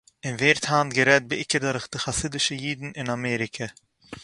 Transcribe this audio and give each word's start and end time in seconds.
און 0.25 0.35
ווערט 0.35 0.65
היינט 0.69 0.93
גערעדט 0.95 1.25
בעיקר 1.27 1.59
דורך 1.63 1.87
די 1.91 1.99
חסיד'ישע 2.03 2.55
אידן 2.63 2.89
אין 2.97 3.09
אַמעריקע 3.15 3.67